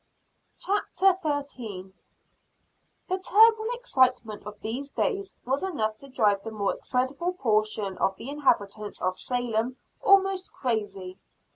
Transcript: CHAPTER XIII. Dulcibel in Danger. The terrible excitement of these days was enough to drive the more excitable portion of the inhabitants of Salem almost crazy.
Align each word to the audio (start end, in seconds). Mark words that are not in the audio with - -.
CHAPTER 0.57 1.15
XIII. 1.21 1.21
Dulcibel 1.21 1.65
in 1.69 1.75
Danger. 1.85 1.93
The 3.07 3.19
terrible 3.19 3.67
excitement 3.73 4.47
of 4.47 4.59
these 4.59 4.89
days 4.89 5.35
was 5.45 5.61
enough 5.61 5.97
to 5.99 6.09
drive 6.09 6.43
the 6.43 6.49
more 6.49 6.73
excitable 6.73 7.33
portion 7.33 7.99
of 7.99 8.15
the 8.15 8.31
inhabitants 8.31 8.99
of 8.99 9.15
Salem 9.15 9.77
almost 10.01 10.51
crazy. 10.51 11.19